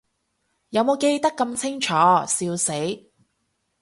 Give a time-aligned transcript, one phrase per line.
[0.69, 2.25] 有無記得咁清楚，笑
[2.57, 2.73] 死